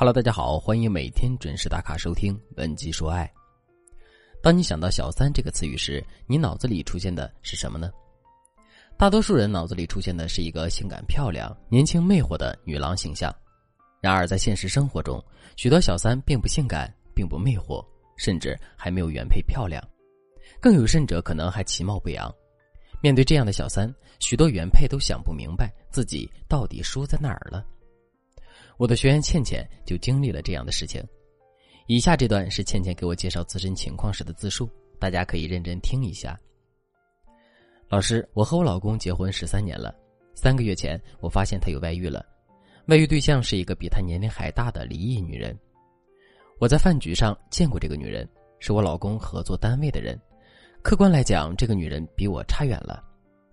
[0.00, 3.26] Hello，大家好，欢迎每天准时打卡收听《文姬说爱》。
[4.42, 7.90] 当你想到“小三”这个词语时，你脑子里出现的是什么呢？
[8.96, 13.30] 大多数人脑子里出现的是一个性感漂亮、年轻魅惑的女郎形象。
[14.00, 15.22] 然而，在现实生活中，
[15.54, 17.84] 许多小三并不性感，并不魅惑，
[18.16, 19.86] 甚至还没有原配漂亮，
[20.62, 22.34] 更有甚者，可能还其貌不扬。
[23.02, 27.66] 面对这样的小三，许多原配都想不明白自己到底输在哪儿了。
[28.80, 31.06] 我的学员倩倩就经历了这样的事情，
[31.86, 36.34] 以下这段是倩倩给我介绍自身情况时的自述，大家可以认真听一下。
[37.90, 39.94] 老师，我和我老公结婚十三年了，
[40.34, 42.24] 三个月前我发现他有外遇了，
[42.86, 45.54] 外遇对象是一个比他年龄还大的离异女人。
[46.58, 48.26] 我在饭局上见过这个女人，
[48.60, 50.18] 是我老公合作单位的人。
[50.80, 53.04] 客观来讲，这个女人比我差远了，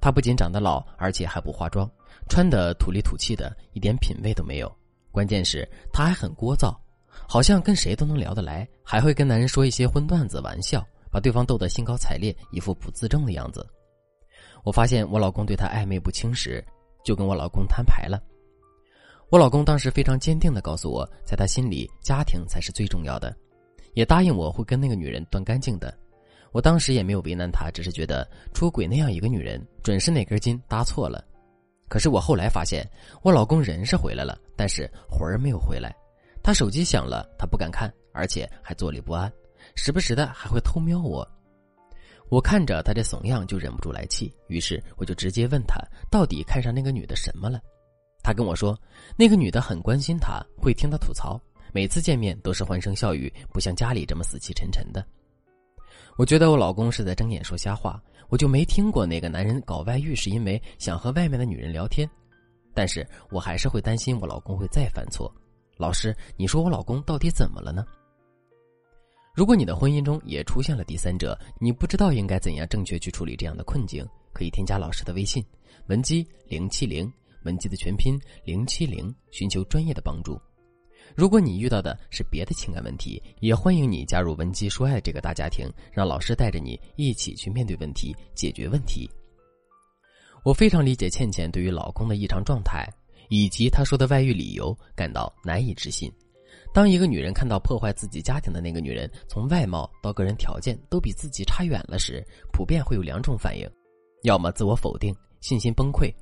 [0.00, 1.90] 她不仅长得老，而且还不化妆，
[2.28, 4.72] 穿的土里土气的，一点品味都没有。
[5.16, 6.76] 关键是她还很聒噪，
[7.26, 13.66] 好像跟谁都能聊得来，还会跟男人说一些荤段子、玩笑，把对方逗得兴高采烈，一副不自重的样子。
[14.62, 16.62] 我发现我老公对她暧昧不清时，
[17.02, 18.22] 就跟我老公摊牌了。
[19.30, 23.34] 我老公当时非常坚定的告诉我，在他心里，家庭才是最重要的，
[23.94, 25.96] 也答应我会跟那个女人断干净的。
[26.52, 31.24] 我当时也没有为难他，只是觉得出轨那样一个女人，准是哪根筋搭错了。
[31.88, 32.88] 可是我后来发现，
[33.22, 35.94] 我老公人是回来了，但是魂儿没有回来。
[36.42, 39.32] 他手机响了，他不敢看，而且还坐立不安，
[39.74, 41.26] 时不时的还会偷瞄我。
[42.28, 47.60] 我看着他这怂样，就忍不住来气，于是我就直接问他，到底看上那个女的什么了？
[48.22, 48.76] 他跟我说，
[49.16, 51.40] 那个女的很关心他，会听他吐槽，
[51.72, 55.06] 每次见面都是欢声笑语，不像家里这么死气沉沉的。
[56.16, 58.02] 我觉得我老公是在睁眼说瞎话。
[58.28, 62.10] 我就没听过哪个男人搞外遇是因为想和外面的女人聊天，
[62.74, 65.32] 但是我还是会担心我老公会再犯错。
[65.76, 67.86] 老师，你说我老公到底怎么了呢？
[69.32, 75.44] 如果你的婚姻中也出现了第三者，你不知道应该怎样正确去处理这样的困境，可以添加老师的微信
[75.86, 77.08] 文姬零七零，
[77.44, 80.36] 文姬的全拼零七零，寻求专业的帮助。
[81.14, 89.08] 如果你遇到的是别的情感问题，也欢迎你加入文姬说爱这个大家庭，让老师带着你一起去面对问题，解决问题。
[90.42, 92.86] 我非常理解倩倩对于老公的异常状态
[93.28, 96.12] 以及她说的外遇理由感到难以置信。
[96.72, 103.68] 当一个女人看到破坏自己家庭的那个女人从外貌到个人条件都比自己差远了时，普遍会有两种反应：
[104.22, 106.12] 要么自我否定、信心崩溃，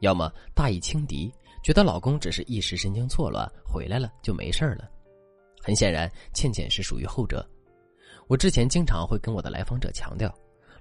[0.00, 1.32] 要么大意轻敌。
[1.64, 4.86] 觉得老公只是一时神经错乱，回来了就没事了。
[5.62, 7.44] 很显然，倩倩是属于后者。
[8.28, 10.30] 我之前经常会跟我的来访者强调，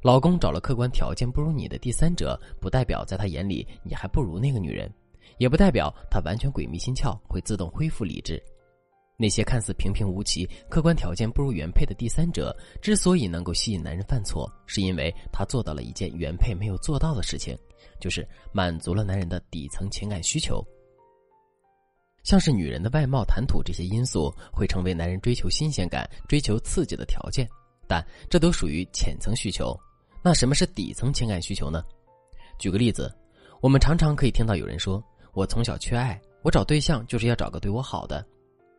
[0.02, 4.94] 老公找了客观条件不如你的第三者，不代表在他眼里你还不如那个女人，
[5.38, 8.44] 也不代表他完全鬼迷心窍，会自动恢复理智。
[9.16, 17.58] 那些看似平平无奇、客观条件不如原配的第三者，之所以能够吸引男人犯错，是因为他做到了一件原配没有做到的事情，
[18.02, 20.62] 就是满足了男人的底层情感需求。
[22.24, 27.48] 像是女人的外貌、谈吐这些因素会成为男人追求新鲜感、追求刺激的条件，
[27.88, 29.78] 但这都属于浅层需求。
[30.24, 31.84] 那什么是底层情感需求呢？
[32.58, 33.14] 举个例子，
[33.62, 35.04] 我们常常可以听到有人说
[35.34, 38.26] ：“我从小缺爱，我找对象就是要找个对我好的。”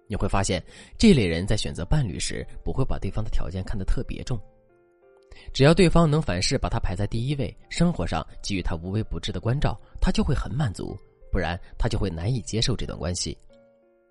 [0.08, 0.62] 你会发现，
[0.98, 4.38] 这类人在选择伴侣时不会把对方的条件看得特别重，
[5.52, 10.96] 只要对方能凡事把他排在第一位，生活上给予他无微不至的关照，他就会很满足。
[11.34, 13.36] 不然他就会难以接受这段关系。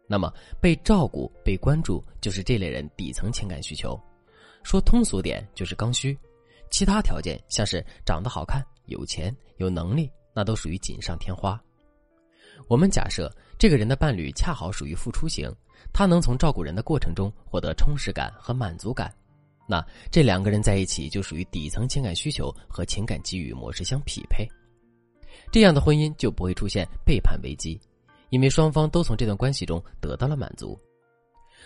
[0.10, 0.30] 那么
[0.62, 3.98] 被照顾、被关注，就是这类人底层情感需求。
[4.62, 6.18] 说通俗点，就是刚需。
[6.70, 11.58] 其他条件像是长得好看、有钱、有能力，那都属于锦上添花。
[12.68, 15.50] 我们假设这个人的伴侣恰好属于付出型，
[15.94, 19.10] 他能从照顾人的过程中获得充实感和满足感，
[19.70, 24.46] 那这两个人在一起就属于底层情感需求和情感给予模式相匹配。
[25.54, 27.80] 这样的婚姻就不会出现背叛危机，
[28.32, 30.76] 因为双方都从这段关系中得到了满足。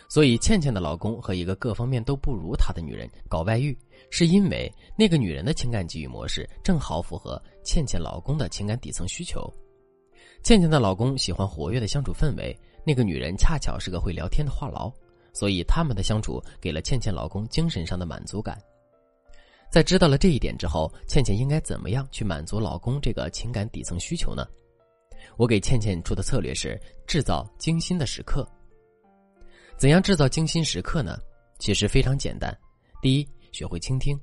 [0.09, 3.77] 所以，倩倩的老公和一个各方面都不如她的女人搞外遇，
[4.09, 9.41] 是因为那个女人的情感给予模式正好符合倩倩老公的情感底层需求。
[10.43, 12.53] 倩倩的老公喜欢活跃的相处氛围，
[12.85, 14.93] 那个女人恰巧是个会聊天的话痨，
[15.31, 18.61] 所以他们的相处给了倩倩老公精神上的满足感。
[19.69, 24.47] 在知道了这一点之后，倩倩应该怎么样去满足老公这个情感底层需求呢？
[25.35, 28.47] 我给倩倩出的策略是制造精心的时刻。
[29.77, 31.19] 怎样制造精心时刻呢？
[31.59, 32.55] 其实非常简单。
[33.01, 34.19] 第一，学会倾听。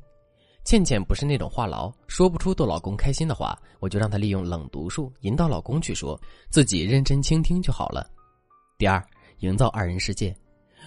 [0.65, 6.19] 倩倩不是那种话痨，说不出逗老公开心的话，我就让她利用冷读术引导老公去说，
[6.49, 8.11] 自己认真倾听就好了。
[8.79, 9.05] 第二，
[9.41, 10.35] 营造二人世界。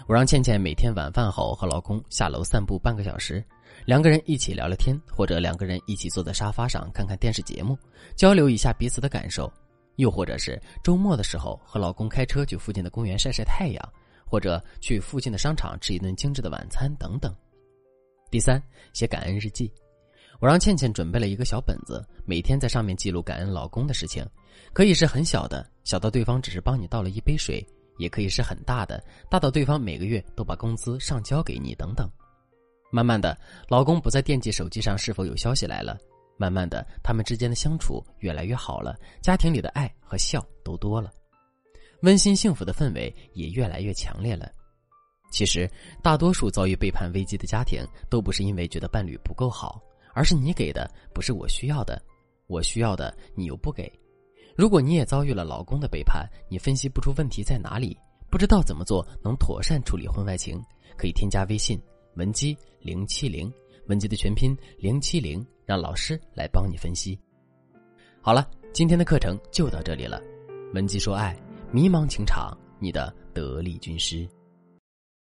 [0.08, 3.44] 我让倩倩每天晚饭后和老公下楼散步半个小时，
[3.86, 7.78] 两个人一起聊聊天，或者两个人一起坐在沙发上看看电视节目，
[8.16, 9.52] 交流一下彼此的感受；
[9.96, 13.94] 又或者是周末的时候和老公开车去附近的公园晒晒太阳，
[14.26, 17.34] 或者去附近的商场吃一顿精致的晚餐等等。
[18.30, 18.62] 第三，
[18.94, 19.72] 写感恩日记。
[20.40, 24.24] 我让倩倩准备了一个小本子，每天在上面记录感恩老公的事情，
[24.74, 27.66] 可以是很小的，小到对方只是帮你倒了一杯水。
[27.98, 32.08] 也可以是很大的，大到对方每个月都把工资上交给你等等。
[32.90, 33.38] 慢慢的，
[33.68, 35.98] 老公不再惦记手机上是否有消息来了。
[36.38, 41.12] 慢慢的，他们之间的相处越来越好了，家庭里的爱和笑都多了，
[42.04, 44.52] 温馨幸福的氛围也越来越强烈了。
[45.32, 45.70] 其实，
[46.02, 49.82] 大多数遭遇背叛危机的家庭，都不是因为觉得伴侣不够好，
[50.14, 52.02] 而是你给的不是我需要的，
[52.46, 53.92] 我需要的你又不给。
[54.56, 57.98] 如果你也遭遇了老公的背叛，你分析不出问题在哪里，
[58.30, 60.64] 不知道怎么做能妥善处理婚外情，
[60.96, 61.82] 可以添加微信
[62.18, 63.54] 文姬零七零，
[63.86, 67.18] 文姬的全拼零七零，让老师来帮你分析。
[68.20, 70.20] 好了，今天的课程就到这里了，
[70.74, 71.40] 文姬说爱，
[71.72, 74.28] 迷茫情场，你的得力军师。